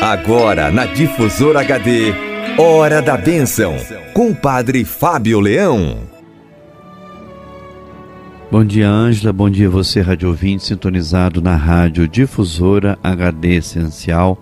[0.00, 2.12] Agora na Difusora HD,
[2.58, 3.76] Hora da Bênção,
[4.14, 5.98] com o Padre Fábio Leão.
[8.50, 9.32] Bom dia, Ângela.
[9.32, 14.40] Bom dia, você, rádio ouvinte, sintonizado na Rádio Difusora HD Essencial.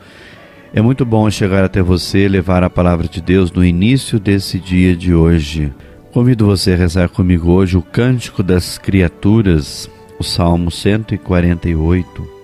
[0.72, 4.96] É muito bom chegar até você, levar a palavra de Deus no início desse dia
[4.96, 5.72] de hoje.
[6.12, 12.37] Convido você a rezar comigo hoje o Cântico das Criaturas, o Salmo 148.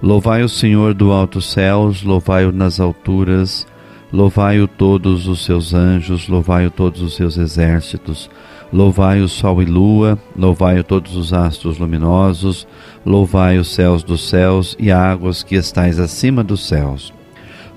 [0.00, 3.66] Louvai o Senhor do alto céus, louvai-o nas alturas,
[4.12, 8.30] louvai-o todos os seus anjos, louvai-o todos os seus exércitos,
[8.72, 12.64] louvai o sol e lua, louvai-o todos os astros luminosos,
[13.04, 17.12] louvai os céus dos céus e águas que estais acima dos céus.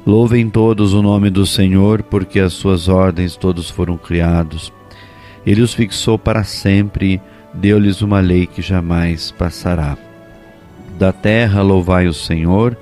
[0.05, 4.71] Louvem todos o nome do Senhor, porque as suas ordens todos foram criados.
[5.43, 7.19] Ele os fixou para sempre,
[7.51, 10.10] deu-lhes uma lei que jamais passará.
[11.01, 12.77] Da terra louvai o Senhor,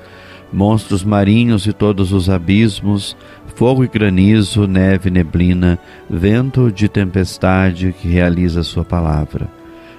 [0.52, 3.16] monstros marinhos e todos os abismos,
[3.55, 9.47] fogo e granizo, neve e neblina, vento de tempestade que realiza sua palavra.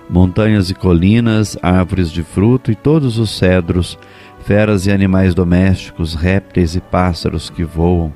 [0.07, 3.99] Montanhas e colinas, árvores de fruto e todos os cedros,
[4.45, 8.13] feras e animais domésticos, répteis e pássaros que voam,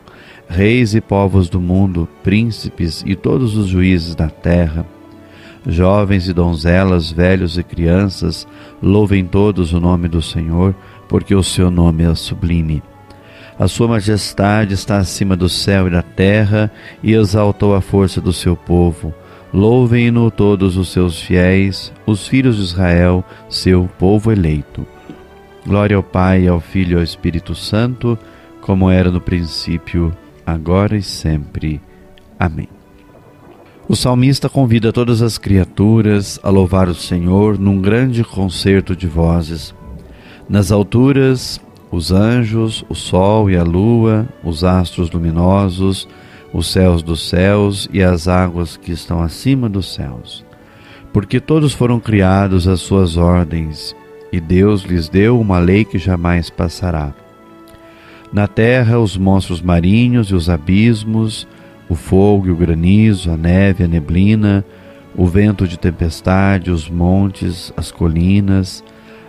[0.46, 4.84] reis e povos do mundo, príncipes e todos os juízes da terra,
[5.66, 8.46] Jovens e donzelas, velhos e crianças,
[8.82, 10.74] louvem todos o nome do Senhor,
[11.08, 12.82] porque o seu nome é sublime.
[13.58, 16.70] A sua majestade está acima do céu e da terra
[17.02, 19.14] e exaltou a força do seu povo.
[19.52, 24.84] Louvem-no todos os seus fiéis, os filhos de Israel, seu povo eleito.
[25.64, 28.18] Glória ao Pai, ao Filho e ao Espírito Santo,
[28.60, 30.12] como era no princípio,
[30.44, 31.80] agora e sempre.
[32.38, 32.73] Amém.
[33.86, 39.74] O salmista convida todas as criaturas a louvar o Senhor num grande concerto de vozes.
[40.48, 41.60] Nas alturas,
[41.90, 46.08] os anjos, o sol e a lua, os astros luminosos,
[46.50, 50.42] os céus dos céus e as águas que estão acima dos céus.
[51.12, 53.94] Porque todos foram criados às suas ordens,
[54.32, 57.12] e Deus lhes deu uma lei que jamais passará.
[58.32, 61.46] Na terra, os monstros marinhos e os abismos,
[61.88, 64.64] o fogo o granizo, a neve, a neblina,
[65.16, 68.82] o vento de tempestade, os montes, as colinas,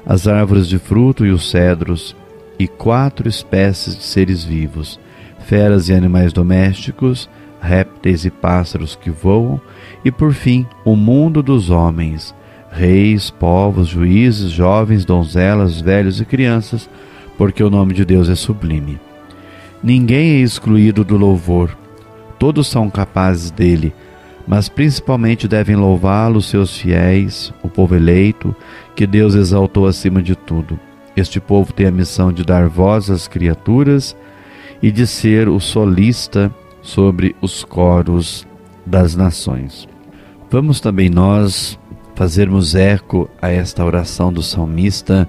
[0.05, 2.15] as árvores de fruto e os cedros,
[2.57, 4.99] e quatro espécies de seres vivos,
[5.39, 7.29] feras e animais domésticos,
[7.61, 9.59] répteis e pássaros que voam,
[10.03, 12.33] e por fim o mundo dos homens,
[12.71, 16.89] reis, povos, juízes, jovens, donzelas, velhos e crianças,
[17.37, 18.99] porque o nome de Deus é sublime.
[19.83, 21.75] Ninguém é excluído do louvor,
[22.45, 23.91] todos são capazes dele,
[24.47, 28.55] mas principalmente devem louvá-lo seus fiéis, o povo eleito,
[28.95, 30.79] que Deus exaltou acima de tudo.
[31.17, 34.15] Este povo tem a missão de dar voz às criaturas
[34.79, 38.45] e de ser o solista sobre os coros
[38.85, 39.87] das nações.
[40.47, 41.79] Vamos também nós
[42.13, 45.27] fazermos eco a esta oração do salmista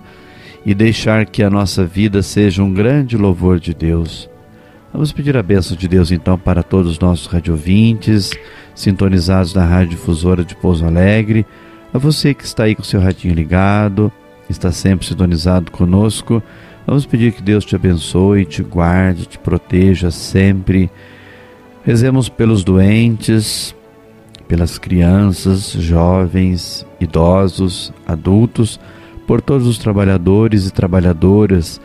[0.66, 4.28] e deixar que a nossa vida seja um grande louvor de Deus
[4.96, 8.30] Vamos pedir a bênção de Deus então para todos os nossos radiovintes,
[8.74, 11.44] sintonizados na Rádio Difusora de Pouso Alegre,
[11.92, 14.10] a você que está aí com seu radinho ligado,
[14.48, 16.42] está sempre sintonizado conosco.
[16.86, 20.90] Vamos pedir que Deus te abençoe, te guarde, te proteja sempre.
[21.84, 23.76] Rezemos pelos doentes,
[24.48, 28.80] pelas crianças, jovens, idosos, adultos,
[29.26, 31.82] por todos os trabalhadores e trabalhadoras,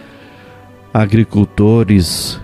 [0.94, 2.40] agricultores,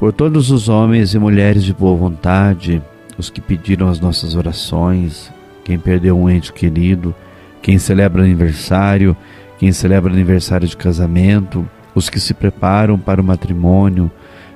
[0.00, 2.82] por todos os homens e mulheres de boa vontade,
[3.18, 5.30] os que pediram as nossas orações,
[5.62, 7.14] quem perdeu um ente querido,
[7.60, 9.14] quem celebra aniversário,
[9.58, 14.10] quem celebra aniversário de casamento, os que se preparam para o matrimônio,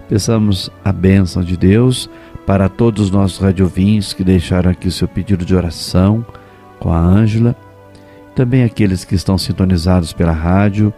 [0.09, 2.09] peçamos a bênção de Deus
[2.47, 6.25] para todos os nossos radiovinhos que deixaram aqui o seu pedido de oração
[6.81, 7.55] com a Ângela,
[8.35, 10.91] também aqueles que estão sintonizados pela rádio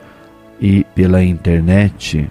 [0.60, 2.30] e pela internet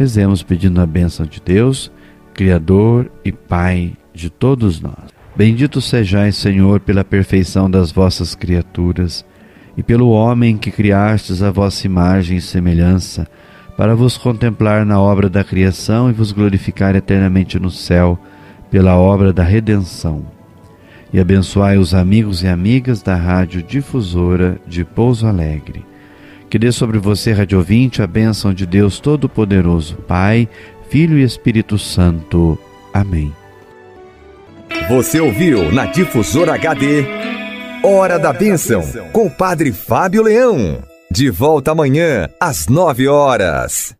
[0.00, 1.92] Rezemos pedindo a bênção de Deus,
[2.32, 5.10] Criador e Pai de todos nós.
[5.36, 9.26] Bendito sejais, Senhor, pela perfeição das vossas criaturas
[9.76, 13.28] e pelo homem que criastes a vossa imagem e semelhança,
[13.76, 18.18] para vos contemplar na obra da criação e vos glorificar eternamente no céu
[18.70, 20.24] pela obra da redenção.
[21.12, 25.89] E abençoai os amigos e amigas da Rádio Difusora de Pouso Alegre
[26.50, 30.48] que dê sobre você, Rádio Ouvinte, a bênção de Deus Todo-Poderoso, Pai,
[30.90, 32.58] Filho e Espírito Santo.
[32.92, 33.32] Amém.
[34.88, 37.06] Você ouviu na Difusora HD
[37.84, 38.82] Hora da Bênção,
[39.12, 40.82] com o Padre Fábio Leão.
[41.10, 43.99] De volta amanhã, às nove horas.